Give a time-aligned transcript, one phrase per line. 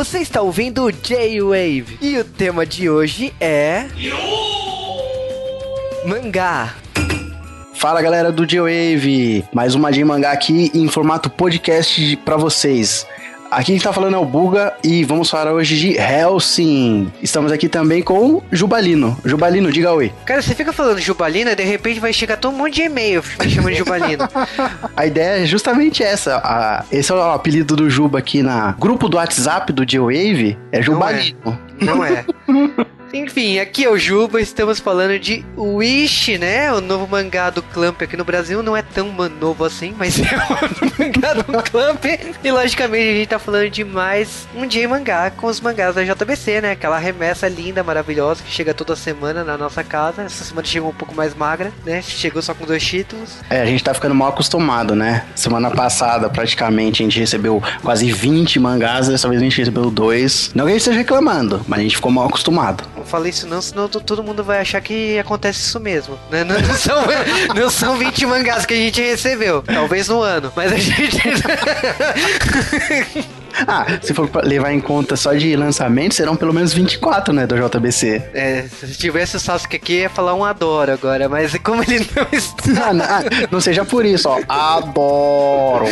[0.00, 3.84] Você está ouvindo o J-Wave e o tema de hoje é.
[6.06, 6.74] Mangá.
[7.74, 13.06] Fala galera do J-Wave, mais uma J Mangá aqui em formato podcast para vocês.
[13.50, 17.12] Aqui quem tá falando é o Buga e vamos falar hoje de Helsing.
[17.20, 19.18] Estamos aqui também com o Jubalino.
[19.24, 20.12] Jubalino, diga oi.
[20.24, 23.24] Cara, você fica falando Jubalino e de repente vai chegar todo um monte de e-mail
[23.42, 24.28] me chamando de Jubalino.
[24.96, 26.36] a ideia é justamente essa.
[26.36, 30.56] A, esse é o apelido do Juba aqui na grupo do WhatsApp do J-Wave.
[30.70, 31.58] É Jubalino.
[31.80, 32.24] Não é.
[32.46, 32.99] Não é.
[33.12, 36.72] Enfim, aqui é o Juba, estamos falando de Wish, né?
[36.72, 38.62] O novo mangá do Clamp aqui no Brasil.
[38.62, 42.04] Não é tão novo assim, mas é o mangá do Clamp.
[42.04, 46.04] E logicamente a gente tá falando de mais um dia mangá com os mangás da
[46.04, 46.70] JBC, né?
[46.72, 50.22] Aquela remessa linda, maravilhosa, que chega toda semana na nossa casa.
[50.22, 52.00] Essa semana chegou um pouco mais magra, né?
[52.02, 53.38] Chegou só com dois títulos.
[53.50, 55.24] É, a gente tá ficando mal acostumado, né?
[55.34, 60.52] Semana passada, praticamente, a gente recebeu quase 20 mangás, dessa vez a gente recebeu dois.
[60.54, 62.84] Não que a gente esteja reclamando, mas a gente ficou mal acostumado.
[63.00, 66.18] Não falei isso não, senão todo mundo vai achar que acontece isso mesmo.
[66.30, 66.44] Né?
[66.44, 67.02] Não, não, são,
[67.56, 69.62] não são 20 mangás que a gente recebeu.
[69.62, 70.52] Talvez no ano.
[70.54, 71.18] Mas a gente.
[73.66, 77.56] Ah, se for levar em conta só de lançamento, serão pelo menos 24, né, do
[77.56, 78.22] JBC.
[78.32, 82.26] É, se tivesse o Sasuke aqui, ia falar um adoro agora, mas como ele não
[82.32, 82.88] está...
[82.88, 85.86] Ah, não, ah, não seja por isso, ó, adoro.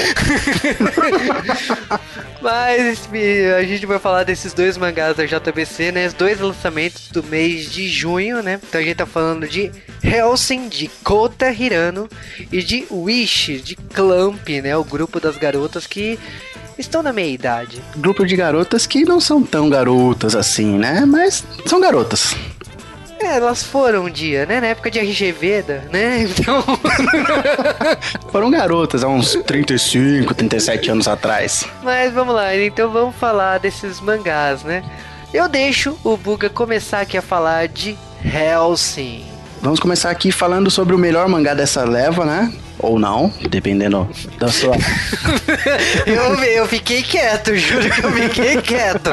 [2.41, 3.09] Mas
[3.57, 7.71] a gente vai falar desses dois mangás da JBC, né, os dois lançamentos do mês
[7.71, 9.71] de junho, né, então a gente tá falando de
[10.03, 12.09] Helsing, de Kota Hirano,
[12.53, 16.19] e de Wish, de Clamp, né, o grupo das garotas que
[16.79, 17.83] estão na meia idade.
[17.97, 21.05] Grupo de garotas que não são tão garotas assim, né?
[21.05, 22.35] Mas são garotas.
[23.21, 24.61] É, elas foram um dia, né?
[24.61, 26.27] Na época de RG Veda, né?
[26.29, 26.63] Então.
[28.31, 31.67] foram garotas há uns 35, 37 anos atrás.
[31.83, 34.85] Mas vamos lá, então vamos falar desses mangás, né?
[35.33, 39.25] Eu deixo o Buga começar aqui a falar de Helsing.
[39.61, 42.53] Vamos começar aqui falando sobre o melhor mangá dessa leva, né?
[42.79, 44.09] Ou não, dependendo
[44.39, 44.77] da sua.
[46.07, 49.11] eu, eu fiquei quieto, juro que eu fiquei quieto.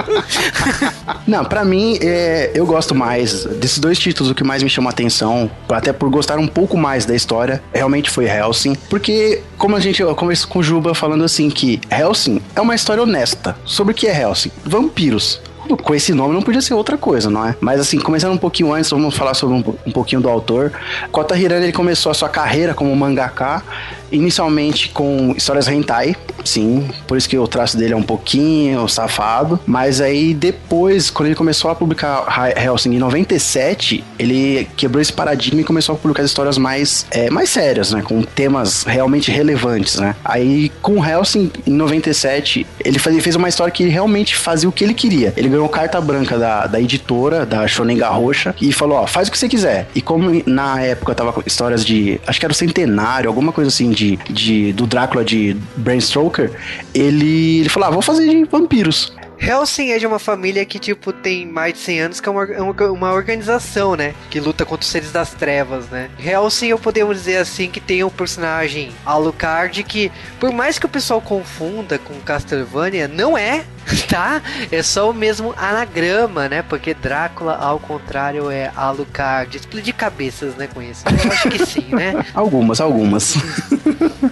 [1.27, 4.31] não, para mim, é, eu gosto mais desses dois títulos.
[4.31, 7.61] O que mais me chama a atenção, até por gostar um pouco mais da história,
[7.73, 8.75] realmente foi Helsing.
[8.89, 13.01] Porque, como a gente conversou com o Juba falando assim, que Helsing é uma história
[13.01, 13.55] honesta.
[13.65, 14.51] Sobre o que é Helsing?
[14.63, 17.55] Vampiros com esse nome não podia ser outra coisa, não é?
[17.59, 20.71] Mas assim, começando um pouquinho antes, vamos falar sobre um, um pouquinho do autor.
[21.11, 23.63] Kota Hirano ele começou a sua carreira como mangaka
[24.11, 29.59] inicialmente com histórias hentai, sim, por isso que o traço dele é um pouquinho safado,
[29.65, 35.61] mas aí depois, quando ele começou a publicar Helsing em 97, ele quebrou esse paradigma
[35.61, 40.15] e começou a publicar histórias mais, é, mais sérias, né, com temas realmente relevantes, né.
[40.23, 44.83] Aí com Helsing em 97, ele fez, fez uma história que realmente fazia o que
[44.83, 45.33] ele queria.
[45.35, 49.31] Ele ganhou carta branca da, da editora, da Shonen Garrocha, e falou, ó, faz o
[49.31, 49.87] que você quiser.
[49.95, 53.69] E como na época tava com histórias de, acho que era o centenário, alguma coisa
[53.69, 56.51] assim, de, de, do Drácula de Bram Stoker,
[56.93, 59.13] ele, ele falou: ah, vou fazer de vampiros.
[59.37, 62.45] Helsing é de uma família que, tipo, tem mais de 100 anos, que é uma,
[62.89, 64.13] uma organização, né?
[64.29, 66.09] Que luta contra os seres das trevas, né?
[66.17, 70.89] Helsing, eu podemos dizer assim, que tem um personagem Alucard que, por mais que o
[70.89, 73.65] pessoal confunda com Castlevania, não é
[74.09, 74.41] tá?
[74.71, 76.61] É só o mesmo anagrama, né?
[76.61, 79.55] Porque Drácula, ao contrário, é Alucard.
[79.55, 81.03] Explodir cabeças, né, com isso.
[81.07, 82.25] Eu acho que sim, né?
[82.33, 83.35] algumas, algumas.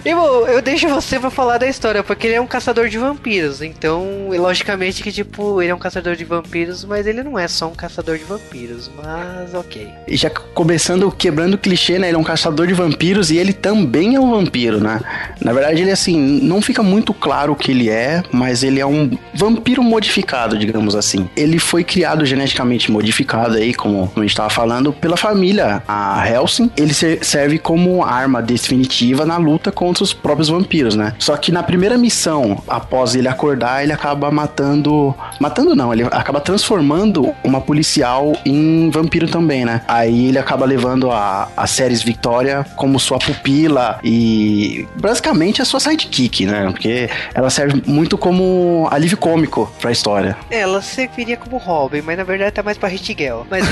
[0.04, 3.62] eu, eu deixo você pra falar da história, porque ele é um caçador de vampiros.
[3.62, 7.68] Então, logicamente que, tipo, ele é um caçador de vampiros, mas ele não é só
[7.68, 8.90] um caçador de vampiros.
[8.96, 9.88] Mas, ok.
[10.06, 12.08] E já começando, quebrando o clichê, né?
[12.08, 15.00] Ele é um caçador de vampiros e ele também é um vampiro, né?
[15.40, 18.86] Na verdade, ele, assim, não fica muito claro o que ele é, mas ele é
[18.86, 19.10] um
[19.44, 21.28] vampiro modificado, digamos assim.
[21.36, 26.70] Ele foi criado geneticamente modificado aí, como a gente estava falando, pela família, a Helsing.
[26.76, 31.14] Ele serve como arma definitiva na luta contra os próprios vampiros, né?
[31.18, 35.14] Só que na primeira missão, após ele acordar, ele acaba matando.
[35.38, 39.82] Matando não, ele acaba transformando uma policial em vampiro também, né?
[39.86, 45.80] Aí ele acaba levando a, a Ceres Victoria como sua pupila e basicamente a sua
[45.80, 46.70] sidekick, né?
[46.70, 50.36] Porque ela serve muito como alívio cômico cômico pra história.
[50.48, 53.42] Ela serviria como Robin, mas na verdade tá mais pra Hit Girl.
[53.50, 53.64] Mas...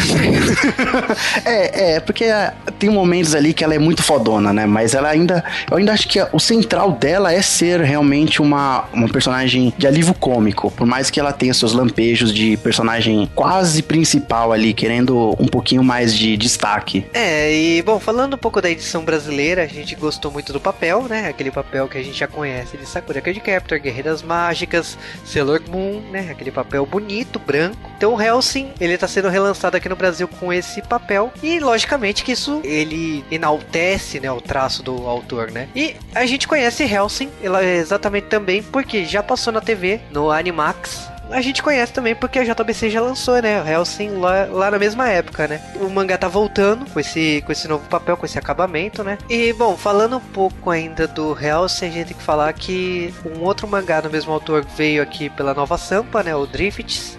[1.47, 4.67] é, é, porque ah, tem momentos ali que ela é muito fodona, né?
[4.67, 5.44] Mas ela ainda.
[5.70, 10.14] Eu ainda acho que o central dela é ser realmente uma, uma personagem de alívio
[10.14, 10.69] cômico.
[10.73, 15.85] Por mais que ela tenha seus lampejos de personagem quase principal ali, querendo um pouquinho
[15.85, 17.06] mais de destaque.
[17.14, 21.05] É, e bom, falando um pouco da edição brasileira, a gente gostou muito do papel,
[21.09, 21.29] né?
[21.29, 26.00] Aquele papel que a gente já conhece de Sakura Card Captor, Guerreiras Mágicas, Selo Moon,
[26.10, 26.28] né?
[26.31, 27.90] Aquele papel bonito, branco.
[27.96, 32.25] Então o Helsing, ele tá sendo relançado aqui no Brasil com esse papel e logicamente
[32.25, 35.69] que isso ele enaltece, né, o traço do autor, né?
[35.75, 40.31] E a gente conhece Helsing, ela é exatamente também porque já passou na TV, no
[40.31, 43.62] Animax, a gente conhece também porque a JBC já lançou, né?
[43.67, 45.61] Hellsing lá, lá na mesma época, né?
[45.81, 49.19] O mangá tá voltando com esse, com esse novo papel, com esse acabamento, né?
[49.29, 53.43] E, bom, falando um pouco ainda do Hellsing, a gente tem que falar que um
[53.43, 56.34] outro mangá do mesmo autor veio aqui pela Nova Sampa, né?
[56.34, 57.19] O Drifts.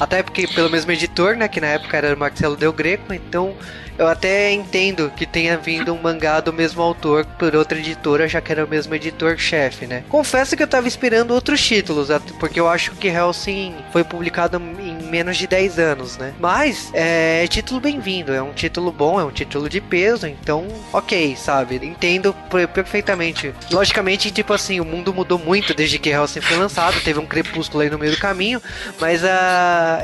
[0.00, 1.48] Até porque pelo mesmo editor, né?
[1.48, 3.54] Que na época era o Marcelo Del Greco, então
[3.98, 8.40] eu até entendo que tenha vindo um mangá do mesmo autor por outra editora, já
[8.40, 10.04] que era o mesmo editor-chefe, né?
[10.08, 12.08] Confesso que eu tava esperando outros títulos,
[12.38, 16.32] porque eu acho que Hellsing foi publicado em menos de 10 anos, né?
[16.38, 20.66] Mas é, é título bem-vindo, é um título bom, é um título de peso, então,
[20.92, 21.76] ok, sabe?
[21.76, 22.34] Entendo
[22.72, 23.52] perfeitamente.
[23.70, 27.82] Logicamente, tipo assim, o mundo mudou muito desde que Hellsing foi lançado, teve um crepúsculo
[27.82, 28.62] aí no meio do caminho,
[29.00, 29.26] mas uh,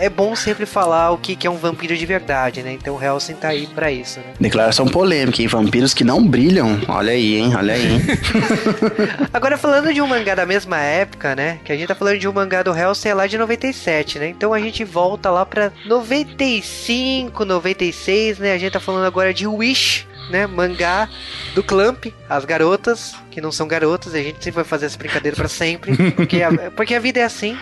[0.01, 2.73] é bom sempre falar o que, é um vampiro de verdade, né?
[2.73, 4.27] Então Hellsing tá aí pra para isso, né?
[4.41, 5.49] Declaração polêmica, hein?
[5.49, 6.81] Vampiros que não brilham.
[6.89, 7.55] Olha aí, hein?
[7.55, 8.01] Olha aí, hein?
[9.31, 11.59] Agora, falando de um mangá da mesma época, né?
[11.63, 14.29] Que a gente tá falando de um mangá do Hellsing lá de 97, né?
[14.29, 18.55] Então a gente volta lá pra 95, 96, né?
[18.55, 21.09] A gente tá falando agora de Wish, né, mangá
[21.55, 25.37] do Clamp, as garotas, que não são garotas, a gente sempre vai fazer essa brincadeira
[25.37, 27.57] para sempre, porque a, porque a vida é assim.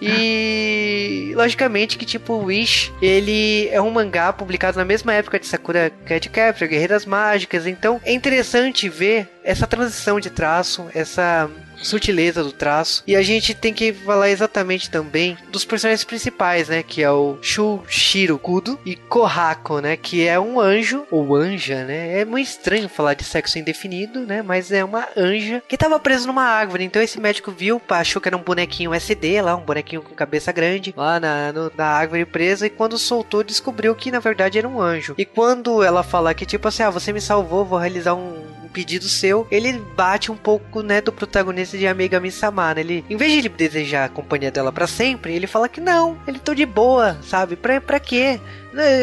[0.00, 5.90] E logicamente que tipo Wish, ele é um mangá publicado na mesma época de Sakura
[6.04, 11.50] Cat Capture, Guerreiras Mágicas, então é interessante ver essa transição de traço, essa
[11.82, 13.02] sutileza do traço.
[13.06, 16.82] E a gente tem que falar exatamente também dos personagens principais, né?
[16.82, 19.96] Que é o Shushiro Kudo e Kohako, né?
[19.96, 22.20] Que é um anjo, ou anja, né?
[22.20, 24.42] É muito estranho falar de sexo indefinido, né?
[24.42, 26.84] Mas é uma anja que tava preso numa árvore.
[26.84, 30.52] Então esse médico viu, achou que era um bonequinho SD lá, um bonequinho com cabeça
[30.52, 32.66] grande, lá na, no, na árvore presa.
[32.66, 35.14] E quando soltou, descobriu que na verdade era um anjo.
[35.16, 39.08] E quando ela fala que, tipo assim, ah, você me salvou, vou realizar um pedido
[39.08, 42.80] seu, ele bate um pouco, né, do protagonista de Amiga Sama, né?
[42.80, 46.18] Ele, em vez de ele desejar a companhia dela para sempre, ele fala que não,
[46.26, 47.56] ele tô de boa, sabe?
[47.56, 48.40] Pra, pra quê?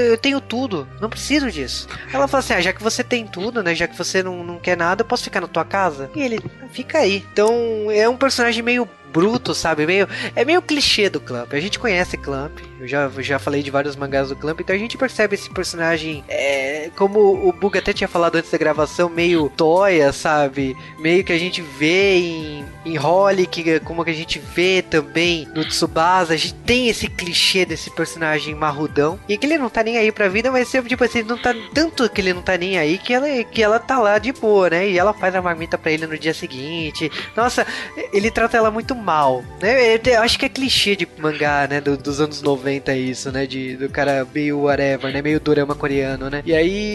[0.10, 1.88] Eu tenho tudo, não preciso disso.
[2.14, 3.76] Ela fala assim: ah, já que você tem tudo, né?
[3.76, 6.10] Já que você não, não quer nada, eu posso ficar na tua casa?
[6.16, 6.40] E ele,
[6.72, 7.26] fica aí.
[7.34, 9.86] Então é um personagem meio bruto, sabe?
[9.86, 11.54] Meio, é meio clichê do Clamp.
[11.54, 14.80] A gente conhece Clamp, eu já, já falei de vários mangás do Clamp, então a
[14.80, 16.57] gente percebe esse personagem, é,
[16.98, 20.76] como o Bug até tinha falado antes da gravação, meio toia, sabe?
[20.98, 25.64] Meio que a gente vê em, em Holic, como que a gente vê também no
[25.64, 26.34] Tsubasa.
[26.34, 30.12] A gente tem esse clichê desse personagem marrudão, e que ele não tá nem aí
[30.12, 32.98] pra vida, mas sempre, tipo assim, não tá tanto que ele não tá nem aí
[32.98, 34.90] que ela, que ela tá lá de boa, né?
[34.90, 37.12] E ela faz a marmita pra ele no dia seguinte.
[37.36, 37.66] Nossa,
[38.12, 40.00] ele trata ela muito mal, né?
[40.04, 41.80] Eu acho que é clichê de mangá, né?
[41.80, 43.46] Do, dos anos 90 isso, né?
[43.46, 45.22] De, do cara meio whatever, né?
[45.22, 46.42] Meio drama coreano, né?
[46.44, 46.87] E aí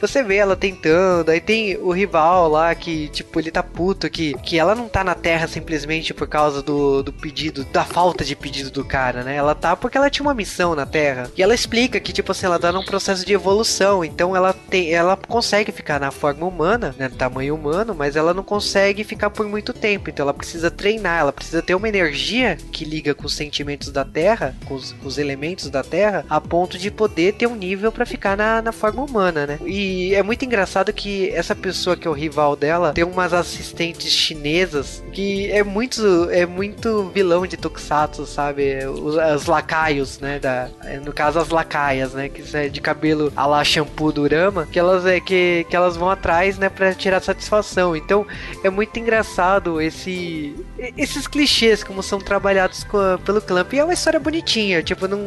[0.00, 4.34] você vê ela tentando, aí tem o rival lá que, tipo, ele tá puto que,
[4.38, 8.36] que ela não tá na Terra simplesmente por causa do, do pedido, da falta de
[8.36, 9.36] pedido do cara, né?
[9.36, 11.30] Ela tá porque ela tinha uma missão na Terra.
[11.36, 14.92] E ela explica que, tipo assim, ela tá num processo de evolução, então ela tem,
[14.92, 17.08] ela consegue ficar na forma humana, né?
[17.08, 21.32] Tamanho humano, mas ela não consegue ficar por muito tempo, então ela precisa treinar, ela
[21.32, 25.18] precisa ter uma energia que liga com os sentimentos da Terra, com os, com os
[25.18, 29.02] elementos da Terra, a ponto de poder ter um nível para ficar na, na forma
[29.02, 29.58] humana, né?
[29.66, 34.12] E é muito engraçado que essa pessoa que é o rival dela tem umas assistentes
[34.12, 38.86] chinesas que é muito é muito vilão de Tokusatsu, sabe?
[38.86, 40.38] Os, os lacaios, né?
[40.38, 40.68] Da,
[41.04, 42.28] no caso as lacaias, né?
[42.28, 45.96] Que é de cabelo a lá shampoo do Rama, que elas é que, que elas
[45.96, 46.68] vão atrás, né?
[46.68, 47.96] Para tirar satisfação.
[47.96, 48.26] Então
[48.62, 50.54] é muito engraçado esse
[50.96, 53.72] esses clichês como são trabalhados com, pelo Clamp.
[53.72, 55.24] E é uma história bonitinha, tipo, não.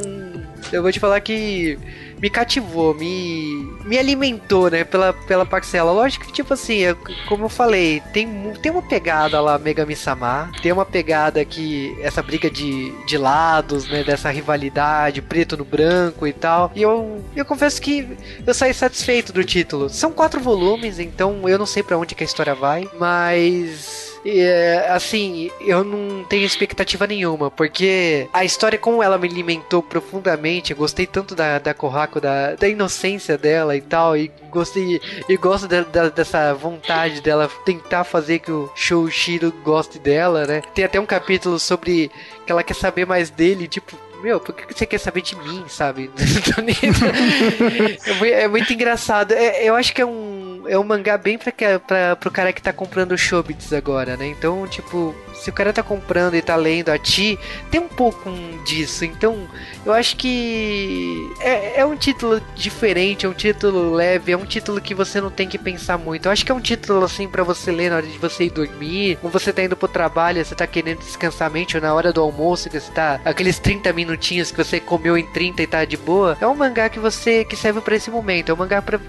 [0.72, 1.78] Eu vou te falar que
[2.20, 5.92] me cativou, me, me alimentou, né, pela, pela parcela.
[5.92, 6.82] Lógico que, tipo assim,
[7.28, 8.28] como eu falei, tem,
[8.62, 13.88] tem uma pegada lá, Megami Sama, tem uma pegada que, essa briga de, de lados,
[13.88, 16.72] né, dessa rivalidade, preto no branco e tal.
[16.76, 18.08] E eu, eu confesso que
[18.46, 19.90] eu saí satisfeito do título.
[19.90, 24.88] São quatro volumes, então eu não sei para onde que a história vai, mas é,
[24.90, 30.78] assim, eu não tenho expectativa nenhuma, porque a história, como ela me alimentou profundamente, eu
[30.78, 35.68] gostei tanto da, da Kohako, da, da inocência dela e tal, e gostei e gosto
[35.68, 40.62] de, de, dessa vontade dela tentar fazer que o Shoushiro goste dela, né?
[40.74, 42.12] Tem até um capítulo sobre
[42.46, 45.64] que ela quer saber mais dele, tipo, meu, por que você quer saber de mim,
[45.68, 46.10] sabe?
[48.26, 49.32] é, muito engraçado.
[49.32, 50.37] É, eu acho que é um
[50.68, 54.28] é um mangá bem pra, pra, pro cara que tá comprando Shobits agora, né?
[54.28, 57.38] Então, tipo, se o cara tá comprando e tá lendo a ti,
[57.70, 58.32] tem um pouco
[58.66, 59.06] disso.
[59.06, 59.48] Então,
[59.86, 64.82] eu acho que é, é um título diferente, é um título leve, é um título
[64.82, 66.26] que você não tem que pensar muito.
[66.26, 68.50] Eu acho que é um título assim para você ler na hora de você ir
[68.50, 71.94] dormir, ou você tá indo pro trabalho, você tá querendo descansar a mente, ou na
[71.94, 75.68] hora do almoço, que você tá aqueles 30 minutinhos que você comeu em 30 e
[75.68, 76.38] tá de boa.
[76.42, 78.50] É um mangá que você que serve para esse momento.
[78.50, 79.00] É um mangá para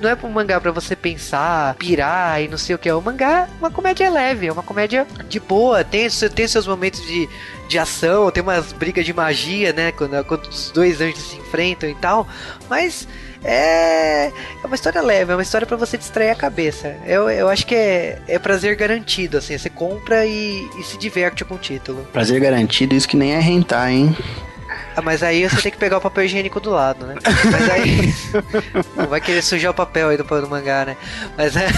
[0.00, 2.88] não é um mangá para você pensar, pirar e não sei o que.
[2.88, 7.04] É um mangá, uma comédia leve, é uma comédia de boa, tem, tem seus momentos
[7.06, 7.28] de,
[7.68, 9.92] de ação, tem umas brigas de magia, né?
[9.92, 12.26] Quando, quando os dois anjos se enfrentam e tal.
[12.70, 13.08] Mas
[13.44, 16.96] é, é uma história leve, é uma história para você distrair a cabeça.
[17.04, 19.58] Eu, eu acho que é, é prazer garantido, assim.
[19.58, 22.06] Você compra e, e se diverte com o título.
[22.12, 24.16] Prazer garantido, isso que nem é rentar, hein?
[24.96, 27.14] Ah, mas aí você tem que pegar o papel higiênico do lado, né?
[27.50, 28.14] Mas aí.
[28.96, 30.96] não vai querer sujar o papel aí do, do mangá, né?
[31.36, 31.68] Mas é.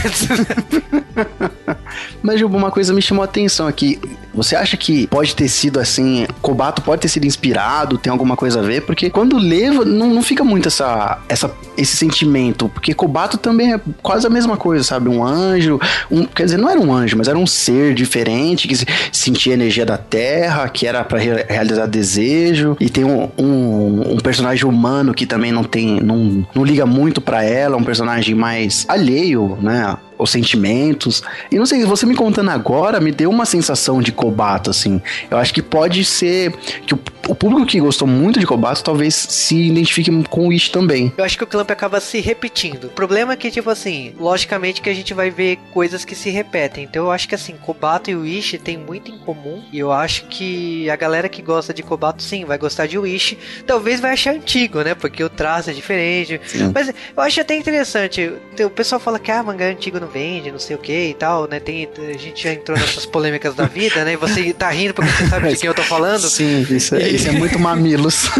[2.23, 4.01] Mas, uma coisa me chamou a atenção aqui.
[4.35, 8.61] Você acha que pode ter sido assim, Kobato pode ter sido inspirado, tem alguma coisa
[8.61, 8.83] a ver?
[8.83, 12.69] Porque quando lê, não, não fica muito essa, essa, esse sentimento.
[12.69, 15.09] Porque Kobato também é quase a mesma coisa, sabe?
[15.09, 18.75] Um anjo, um, quer dizer, não era um anjo, mas era um ser diferente que
[19.13, 22.77] sentia a energia da terra, que era para re realizar desejo.
[22.81, 27.21] E tem um, um, um, personagem humano que também não tem, não, não liga muito
[27.21, 29.97] para ela, um personagem mais alheio, né?
[30.19, 31.23] Os sentimentos.
[31.51, 35.01] E não sei, você me contando agora me deu uma sensação de Kobato, assim.
[35.31, 36.53] Eu acho que pode ser
[36.87, 40.71] que o, o público que gostou muito de Kobato talvez se identifique com o Ishi
[40.71, 41.13] também.
[41.17, 42.85] Eu acho que o Clamp acaba se repetindo.
[42.85, 46.31] O problema é que, tipo assim, logicamente que a gente vai ver coisas que se
[46.31, 46.85] repetem.
[46.85, 49.63] Então eu acho que, assim, Kobato e o Ishi tem muito em comum.
[49.73, 53.39] E eu acho que a galera que gosta de Kobato, sim, vai gostar de Wish.
[53.67, 54.95] Talvez vai achar antigo, né?
[54.95, 56.41] Porque o traço é diferente.
[56.47, 56.71] Sim.
[56.75, 58.33] Mas eu acho até interessante.
[58.65, 61.49] O pessoal fala que, ah, mangá antigo não vende, não sei o que e tal,
[61.49, 61.59] né?
[61.59, 64.13] Tem, a gente já entrou nessas polêmicas da vida, né?
[64.13, 66.29] E você tá rindo porque você sabe de quem eu tô falando.
[66.29, 68.31] Sim, isso é, isso é muito mamilos.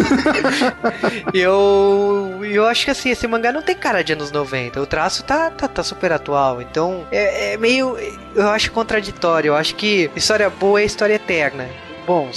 [1.33, 4.81] eu, eu acho que assim, esse mangá não tem cara de anos 90.
[4.81, 6.61] O traço tá, tá, tá super atual.
[6.61, 7.97] Então, é, é meio.
[8.35, 9.49] Eu acho contraditório.
[9.49, 11.67] Eu acho que história boa é história eterna.
[12.07, 12.31] Bom,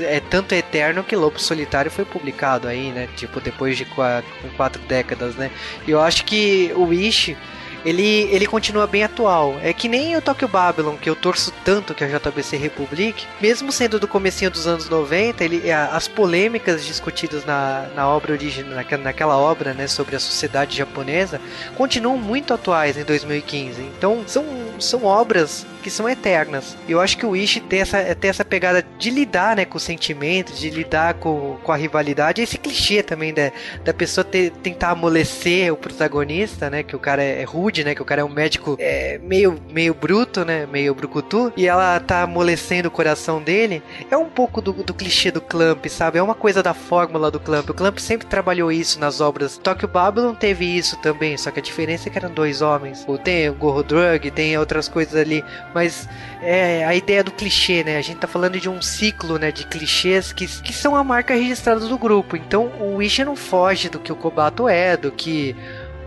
[0.00, 3.06] é tanto eterno que Lobo Solitário foi publicado aí, né?
[3.16, 5.50] Tipo, depois de quatro, quatro décadas, né?
[5.86, 7.36] E eu acho que o Wish
[7.84, 9.58] ele, ele continua bem atual.
[9.62, 13.72] É que nem o Tokyo Babylon, que eu torço tanto que a JBC republique, mesmo
[13.72, 19.02] sendo do comecinho dos anos 90, ele, as polêmicas discutidas na, na obra original, naquela,
[19.02, 21.40] naquela obra, né, sobre a sociedade japonesa,
[21.76, 23.80] continuam muito atuais em 2015.
[23.82, 24.44] Então, são,
[24.80, 26.76] são obras que são eternas.
[26.88, 29.82] Eu acho que o Ishi tem essa, tem essa pegada de lidar né, com os
[29.82, 32.42] sentimentos, de lidar com, com a rivalidade.
[32.42, 33.50] Esse clichê também da,
[33.84, 36.82] da pessoa ter, tentar amolecer o protagonista, né?
[36.82, 37.94] Que o cara é, é rude, né?
[37.94, 40.66] Que o cara é um médico é, meio, meio bruto, né?
[40.66, 41.52] Meio brucutu.
[41.56, 43.82] E ela tá amolecendo o coração dele.
[44.10, 46.18] É um pouco do, do clichê do Clamp, sabe?
[46.18, 47.70] É uma coisa da fórmula do Clamp.
[47.70, 49.58] O Clamp sempre trabalhou isso nas obras.
[49.58, 53.06] Tokyo Babylon teve isso também, só que a diferença é que eram dois homens.
[53.24, 56.08] Tem o Gorro Drug, tem outras coisas ali mas
[56.42, 57.98] é a ideia do clichê, né?
[57.98, 61.34] A gente tá falando de um ciclo, né, de clichês que, que são a marca
[61.34, 62.36] registrada do grupo.
[62.36, 65.54] Então o Wish não foge do que o Kobato é, do que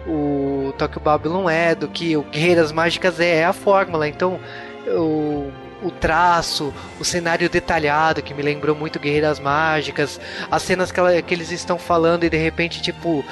[0.08, 4.08] o Tokyo Babylon é, do que o Guerreiras Mágicas é, é a fórmula.
[4.08, 4.40] Então
[4.88, 5.52] o
[5.84, 11.22] o traço, o cenário detalhado que me lembrou muito Guerreiras Mágicas, as cenas que, ela,
[11.22, 13.24] que eles estão falando e de repente, tipo,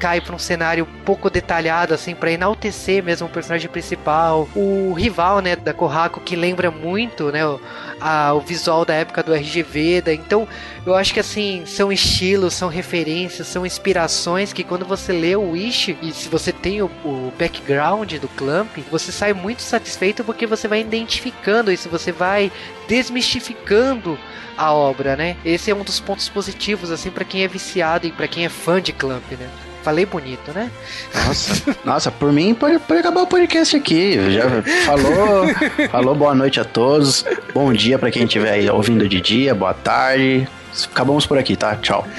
[0.00, 4.48] cai para um cenário pouco detalhado, assim, para enaltecer mesmo o personagem principal.
[4.56, 7.60] O rival, né, da Kohaku, que lembra muito, né, o,
[8.00, 10.00] a, o visual da época do RGV.
[10.00, 10.48] Da, então,
[10.86, 15.50] eu acho que, assim, são estilos, são referências, são inspirações que quando você lê o
[15.50, 20.46] Wish, e se você tem o, o background do Clamp, você sai muito satisfeito porque
[20.46, 22.50] você vai identificando isso, você vai
[22.88, 24.18] desmistificando
[24.56, 25.36] a obra, né?
[25.44, 28.48] Esse é um dos pontos positivos, assim, para quem é viciado e para quem é
[28.48, 29.48] fã de Clamp, né?
[29.82, 30.70] Falei bonito, né?
[31.14, 34.30] Nossa, nossa, por mim pode, pode acabar o podcast aqui.
[34.30, 37.24] Já falou, falou boa noite a todos.
[37.54, 40.46] Bom dia para quem estiver ouvindo de dia, boa tarde.
[40.92, 41.76] Acabamos por aqui, tá?
[41.76, 42.06] Tchau.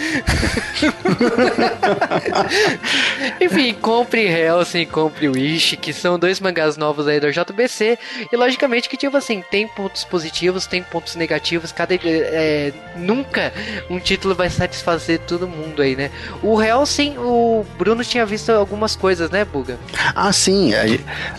[3.40, 7.98] Enfim, compre Hellsing, compre Wish, que são dois mangás novos aí da JBC.
[8.32, 11.72] E logicamente que, tipo assim, tem pontos positivos, tem pontos negativos.
[11.72, 11.96] Cada.
[12.04, 13.54] É, nunca
[13.90, 16.12] um título vai satisfazer todo mundo aí, né?
[16.44, 19.78] O Hellsing, o Bruno tinha visto algumas coisas, né, Buga?
[20.16, 20.74] Ah, sim.
[20.74, 20.82] A,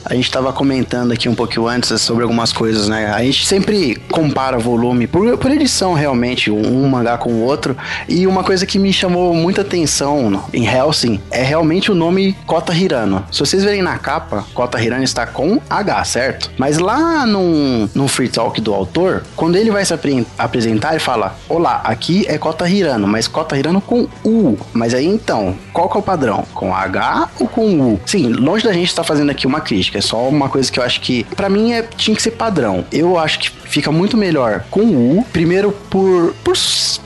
[0.04, 3.12] a gente tava comentando aqui um pouquinho antes sobre algumas coisas, né?
[3.12, 6.50] A gente sempre compara volume por, por edição, realmente.
[6.50, 7.76] Uma mangá com o outro.
[8.08, 12.72] E uma coisa que me chamou muita atenção em Helsing é realmente o nome Kota
[12.72, 13.24] Hirano.
[13.30, 16.50] Se vocês verem na capa, Kota Hirano está com H, certo?
[16.56, 19.92] Mas lá no, no free talk do autor, quando ele vai se
[20.38, 24.56] apresentar, ele fala: Olá, aqui é Kota Hirano, mas Kota Hirano com U.
[24.72, 26.44] Mas aí então, qual que é o padrão?
[26.54, 28.00] Com H ou com U?
[28.06, 30.78] Sim, longe da gente estar tá fazendo aqui uma crítica, é só uma coisa que
[30.78, 32.84] eu acho que, para mim, é, tinha que ser padrão.
[32.92, 36.54] Eu acho que fica muito melhor com U, primeiro por, por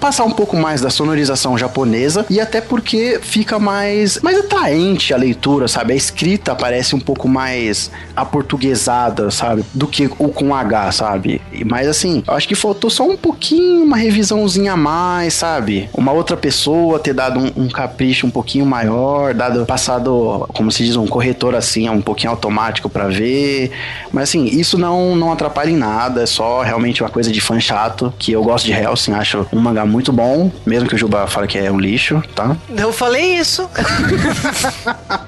[0.00, 5.16] passar um pouco mais da sonorização japonesa e até porque fica mais, mais atraente a
[5.16, 5.92] leitura, sabe?
[5.92, 9.64] A escrita parece um pouco mais aportuguesada, sabe?
[9.72, 11.40] Do que o com H, sabe?
[11.64, 15.88] Mas assim, eu acho que faltou só um pouquinho, uma revisãozinha a mais, sabe?
[15.94, 20.84] Uma outra pessoa ter dado um, um capricho um pouquinho maior, dado passado, como se
[20.84, 23.70] diz, um corretor assim, um pouquinho automático para ver.
[24.12, 27.58] Mas assim, isso não, não atrapalha em nada, é só realmente uma coisa de fã
[27.60, 31.26] chato, que eu gosto de Hellsing, acho um mangá muito bom, mesmo que o Juba
[31.26, 32.56] fale que é um lixo, tá?
[32.68, 33.68] Não falei isso!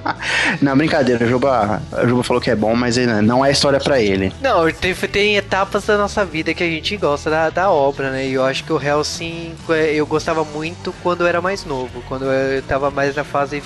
[0.61, 4.01] não, brincadeira, o Juba, o Juba falou que é bom, mas não é história para
[4.01, 4.33] ele.
[4.41, 8.27] Não, tem, tem etapas da nossa vida que a gente gosta da, da obra, né?
[8.27, 12.03] E eu acho que o Hellsing é, eu gostava muito quando eu era mais novo,
[12.09, 13.63] quando eu tava mais na fase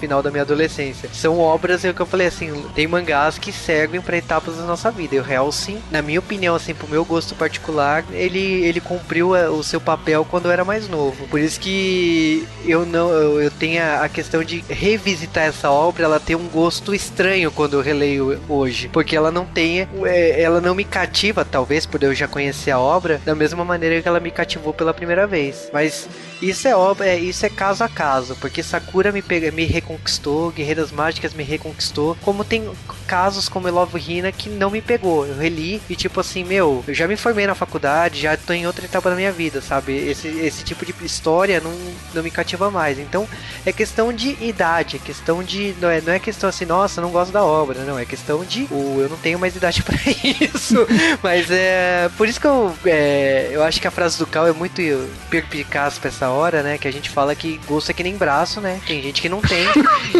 [0.00, 1.08] final da minha adolescência.
[1.12, 4.90] São obras, é que eu falei assim, tem mangás que servem para etapas da nossa
[4.90, 5.16] vida.
[5.16, 9.36] E o Hellsing, na minha opinião, assim, pro meu meu gosto particular, ele, ele cumpriu
[9.36, 11.28] é, o seu papel quando eu era mais novo.
[11.28, 16.20] Por isso que eu não eu, eu tenho a questão de revisitar essa obra, ela
[16.20, 20.74] tem um gosto estranho quando eu releio hoje, porque ela não tem, é, ela não
[20.74, 24.30] me cativa, talvez por eu já conhecer a obra, da mesma maneira que ela me
[24.30, 25.68] cativou pela primeira vez.
[25.72, 26.08] Mas
[26.40, 30.50] isso é obra, é, isso é caso a caso, porque Sakura me pega, me reconquistou,
[30.50, 32.68] Guerreiras Mágicas me reconquistou, como tem
[33.08, 35.26] casos como Love Hina que não me pegou.
[35.26, 38.66] Eu reli e tipo assim, meu, eu já me formei na faculdade, já tô em
[38.66, 39.96] outra etapa da minha vida, sabe?
[39.96, 41.72] Esse, esse tipo de história não,
[42.14, 42.98] não me cativa mais.
[42.98, 43.26] Então
[43.64, 45.74] é questão de idade, é questão de.
[45.88, 47.98] Não é, não é questão assim, nossa, não gosto da obra, não.
[47.98, 48.64] É questão de.
[48.64, 50.86] Uh, eu não tenho mais idade para isso.
[51.22, 52.10] Mas é.
[52.16, 52.74] Por isso que eu.
[52.84, 54.82] É, eu acho que a frase do Cal é muito
[55.30, 56.76] perpicaz pra essa hora, né?
[56.76, 58.80] Que a gente fala que gosto é que nem braço, né?
[58.86, 59.66] Tem gente que não tem.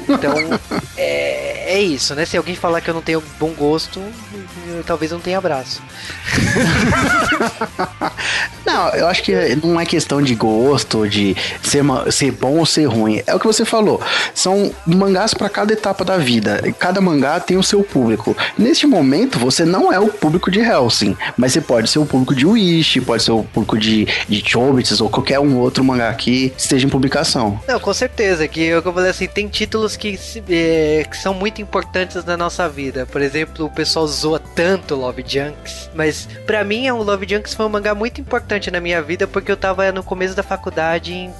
[0.08, 0.34] Então
[0.96, 2.24] é, é isso, né?
[2.24, 4.00] Se alguém falar que eu não tenho bom gosto,
[4.68, 5.82] eu, talvez eu não tenha braço.
[8.64, 12.86] não, eu acho que não é questão de gosto, de ser, ser bom ou ser
[12.86, 13.22] ruim.
[13.26, 14.00] É o que você falou.
[14.34, 16.62] São mangás para cada etapa da vida.
[16.78, 18.36] Cada mangá tem o seu público.
[18.56, 22.32] Neste momento, você não é o público de Helsing, mas você pode ser o público
[22.32, 26.52] de Wish, pode ser o público de, de Chobits ou qualquer um outro mangá que
[26.56, 27.60] esteja em publicação.
[27.66, 28.46] Não, com certeza.
[28.46, 30.16] Que eu, eu falei assim, tem títulos que,
[30.48, 33.04] é, que são muito importantes na nossa vida.
[33.04, 37.66] Por exemplo, o pessoal zoa tanto Love Junks, mas para mim um Love Junks foi
[37.66, 41.32] um mangá muito importante na minha vida porque eu tava no começo da faculdade em,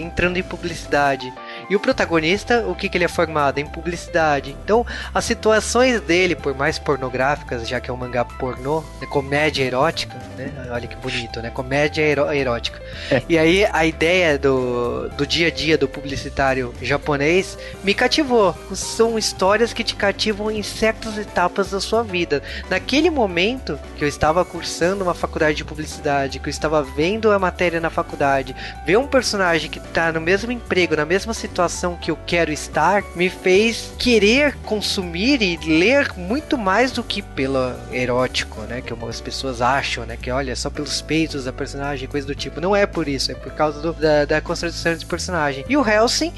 [0.00, 1.32] entrando em publicidade.
[1.70, 3.58] E o protagonista, o que, que ele é formado?
[3.58, 4.56] Em publicidade.
[4.64, 9.62] Então, as situações dele, por mais pornográficas, já que é um mangá pornô, é comédia
[9.62, 10.52] erótica, né?
[10.68, 11.48] Olha que bonito, né?
[11.48, 12.82] Comédia erótica.
[13.08, 13.22] É.
[13.28, 18.52] E aí, a ideia do, do dia a dia do publicitário japonês me cativou.
[18.74, 22.42] São histórias que te cativam em certas etapas da sua vida.
[22.68, 27.38] Naquele momento que eu estava cursando uma faculdade de publicidade, que eu estava vendo a
[27.38, 31.96] matéria na faculdade, ver um personagem que está no mesmo emprego, na mesma situação, situação
[31.96, 37.74] que eu quero estar me fez querer consumir e ler muito mais do que pelo
[37.92, 38.80] erótico, né?
[38.80, 40.16] Que algumas pessoas acham, né?
[40.16, 42.60] Que olha, só pelos peitos da personagem, coisa do tipo.
[42.60, 45.64] Não é por isso, é por causa do, da, da construção de personagem.
[45.68, 46.32] E o Helsing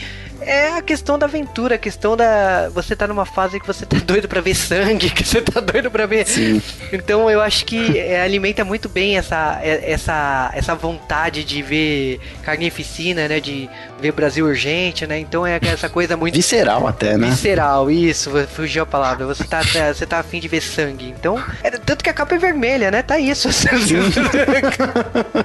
[0.47, 2.69] é a questão da aventura, a questão da.
[2.71, 5.91] Você tá numa fase que você tá doido para ver sangue, que você tá doido
[5.91, 6.27] para ver.
[6.27, 6.63] Sim.
[6.93, 12.21] Então eu acho que é, alimenta muito bem essa, é, essa, essa vontade de ver
[12.43, 13.41] carnificina, né?
[13.41, 13.69] De
[14.01, 15.19] ver Brasil urgente, né?
[15.19, 16.35] Então é essa coisa muito.
[16.35, 17.31] Visceral até, né?
[17.31, 19.27] Visceral, isso, fugiu a palavra.
[19.27, 21.15] Você tá, você tá afim de ver sangue.
[21.19, 23.03] Então, é, tanto que a capa é vermelha, né?
[23.03, 23.49] Tá isso.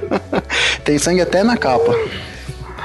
[0.83, 1.93] Tem sangue até na capa.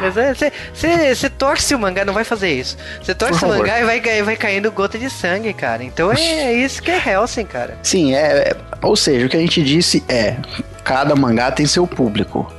[0.00, 2.76] Mas você é, torce o mangá, não vai fazer isso.
[3.02, 5.85] Você torce o mangá e vai, vai caindo gota de sangue, cara.
[5.85, 7.76] Então é, é isso que é Helsing, cara.
[7.83, 8.57] Sim, é, é.
[8.83, 10.37] Ou seja, o que a gente disse é:
[10.83, 12.52] cada mangá tem seu público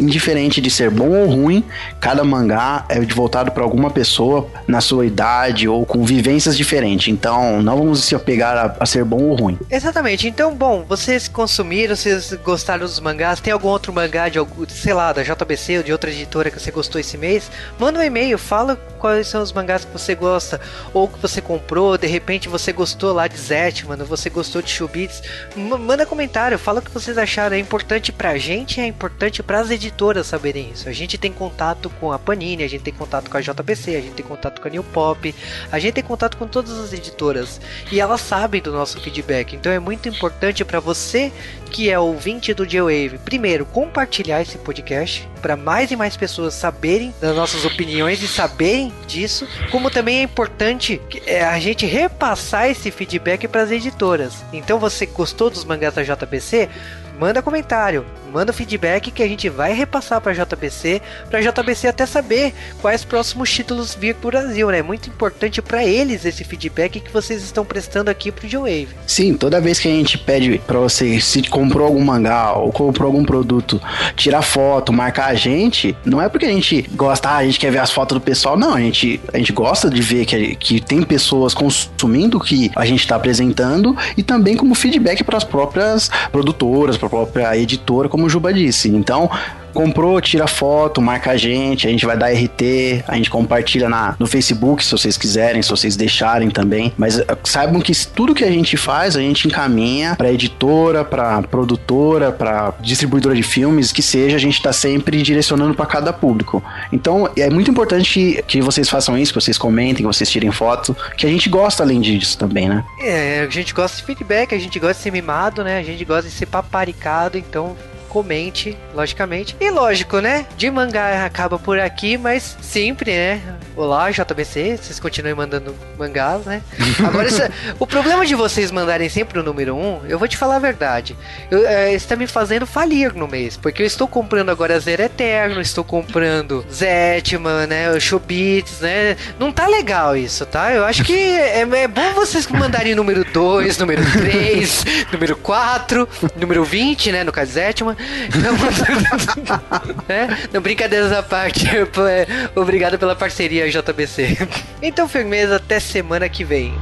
[0.00, 1.64] indiferente de ser bom ou ruim,
[2.00, 7.08] cada mangá é voltado para alguma pessoa na sua idade ou com vivências diferentes.
[7.08, 9.58] Então, não vamos se apegar a, a, ser bom ou ruim.
[9.70, 10.26] Exatamente.
[10.26, 13.40] Então, bom, vocês consumiram, vocês gostaram dos mangás?
[13.40, 14.38] Tem algum outro mangá de,
[14.68, 17.50] sei lá, da JBC ou de outra editora que você gostou esse mês?
[17.78, 20.60] Manda um e-mail, fala quais são os mangás que você gosta
[20.92, 21.96] ou que você comprou.
[21.96, 25.22] De repente, você gostou lá de Zetman, você gostou de Shubits.
[25.56, 27.54] Manda comentário, fala o que vocês acharam.
[27.54, 30.88] É importante pra gente, é importante importante para as editoras saberem isso.
[30.88, 34.00] A gente tem contato com a Panini, a gente tem contato com a JBC, a
[34.00, 35.34] gente tem contato com a New Pop,
[35.70, 37.60] a gente tem contato com todas as editoras
[37.92, 39.54] e elas sabem do nosso feedback.
[39.54, 41.30] Então é muito importante para você
[41.70, 47.12] que é ouvinte do J-Wave, primeiro, compartilhar esse podcast para mais e mais pessoas saberem
[47.20, 52.90] das nossas opiniões e saberem disso, como também é importante é, a gente repassar esse
[52.90, 54.44] feedback para as editoras.
[54.52, 56.70] Então você gostou dos mangás da JBC?
[57.18, 62.52] manda comentário, manda feedback que a gente vai repassar para JBC, para JBC até saber
[62.82, 64.78] quais próximos títulos vir pro Brasil, né?
[64.78, 68.88] É muito importante para eles esse feedback que vocês estão prestando aqui pro J-Wave.
[69.06, 73.06] Sim, toda vez que a gente pede para você se comprou algum mangá ou comprou
[73.06, 73.80] algum produto,
[74.16, 77.70] tirar foto, marcar a gente, não é porque a gente gosta, ah, a gente quer
[77.70, 80.80] ver as fotos do pessoal, não, a gente, a gente gosta de ver que, que
[80.80, 85.44] tem pessoas consumindo o que a gente está apresentando e também como feedback para as
[85.44, 88.88] próprias produtoras, para a própria editora, como o Juba disse.
[88.88, 89.30] Então,
[89.74, 94.14] comprou, tira foto, marca a gente, a gente vai dar RT, a gente compartilha na,
[94.18, 96.92] no Facebook se vocês quiserem, se vocês deixarem também.
[96.96, 101.42] Mas eh, saibam que tudo que a gente faz, a gente encaminha para editora, para
[101.42, 106.62] produtora, para distribuidora de filmes, que seja, a gente está sempre direcionando para cada público.
[106.92, 110.96] Então é muito importante que vocês façam isso, que vocês comentem, que vocês tirem foto,
[111.16, 112.84] que a gente gosta além disso também, né?
[113.00, 115.78] É, a gente gosta de feedback, a gente gosta de ser mimado, né?
[115.78, 117.76] A gente gosta de ser paparicado, então
[118.14, 119.56] comente, logicamente.
[119.60, 120.46] E lógico, né?
[120.56, 123.42] De mangá acaba por aqui, mas sempre, né?
[123.74, 126.62] Olá, JBC, vocês continuem mandando mangás, né?
[127.04, 127.42] Agora, isso,
[127.76, 130.58] o problema de vocês mandarem sempre o número 1, um, eu vou te falar a
[130.60, 131.16] verdade.
[131.50, 135.60] Eu, é, está me fazendo falir no mês, porque eu estou comprando agora Zero Eterno,
[135.60, 137.90] estou comprando Zetman, né?
[137.90, 139.16] O Showbits, né?
[139.40, 140.72] Não tá legal isso, tá?
[140.72, 146.62] Eu acho que é, é bom vocês mandarem número 2, número 3, número 4, número
[146.62, 147.24] 20, né?
[147.24, 147.96] No caso Zetman.
[150.08, 150.26] É?
[150.52, 151.64] Não, brincadeiras à parte.
[152.04, 154.36] É, obrigado pela parceria, JBC.
[154.82, 156.74] Então, firmeza, até semana que vem.